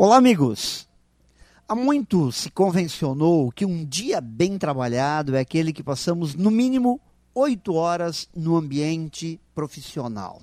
[0.00, 0.86] Olá, amigos!
[1.66, 7.00] Há muito se convencionou que um dia bem trabalhado é aquele que passamos no mínimo
[7.34, 10.40] oito horas no ambiente profissional.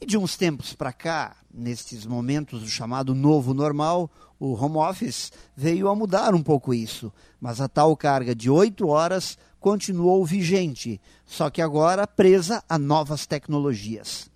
[0.00, 5.30] E de uns tempos para cá, nestes momentos do chamado novo normal, o home office
[5.54, 10.98] veio a mudar um pouco isso, mas a tal carga de oito horas continuou vigente,
[11.26, 14.30] só que agora presa a novas tecnologias.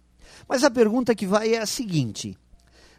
[0.47, 2.37] Mas a pergunta que vai é a seguinte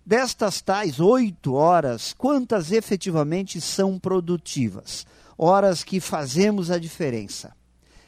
[0.10, 5.06] Destas tais oito horas, quantas efetivamente são produtivas?
[5.38, 7.56] Horas que fazemos a diferença.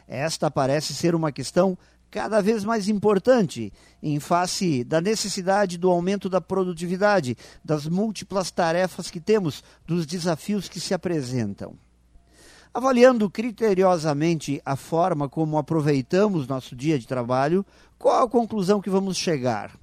[0.08, 1.78] Esta parece ser uma questão
[2.10, 9.12] cada vez mais importante em face da necessidade do aumento da produtividade, das múltiplas tarefas
[9.12, 11.76] que temos, dos desafios que se apresentam.
[12.74, 17.64] Avaliando criteriosamente a forma como aproveitamos nosso dia de trabalho,
[18.00, 19.80] qual a conclusão que vamos chegar?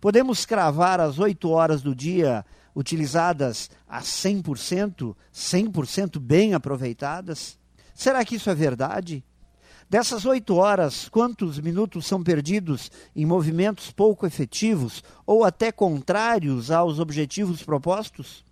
[0.00, 7.58] Podemos cravar as oito horas do dia utilizadas a 100%, 100% bem aproveitadas?
[7.94, 9.24] Será que isso é verdade?
[9.88, 16.98] Dessas oito horas, quantos minutos são perdidos em movimentos pouco efetivos ou até contrários aos
[16.98, 18.44] objetivos propostos?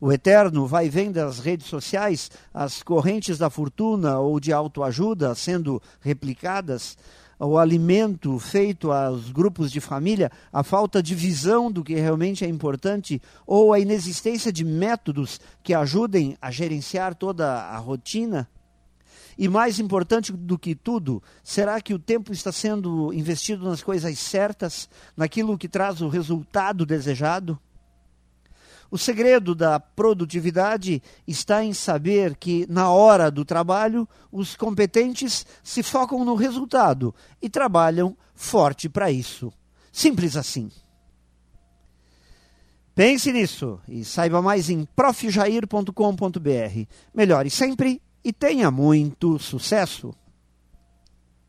[0.00, 5.80] O eterno vai vem das redes sociais, as correntes da fortuna ou de autoajuda sendo
[6.00, 6.96] replicadas,
[7.38, 12.48] o alimento feito aos grupos de família, a falta de visão do que realmente é
[12.48, 18.48] importante ou a inexistência de métodos que ajudem a gerenciar toda a rotina?
[19.36, 24.16] E mais importante do que tudo, será que o tempo está sendo investido nas coisas
[24.18, 27.58] certas, naquilo que traz o resultado desejado?
[28.90, 35.82] O segredo da produtividade está em saber que, na hora do trabalho, os competentes se
[35.82, 39.52] focam no resultado e trabalham forte para isso.
[39.92, 40.70] Simples assim.
[42.94, 45.90] Pense nisso e saiba mais em profjair.com.br.
[47.12, 50.14] Melhore sempre e tenha muito sucesso!